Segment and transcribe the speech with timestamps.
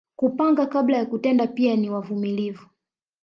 [0.15, 2.69] Kupanga kabla ya kutenda pia ni wavumilivu